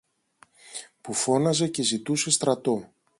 που 1.01 1.13
φώναζε 1.13 1.67
και 1.67 1.81
ζητούσε 1.81 2.29
στρατό. 2.29 2.93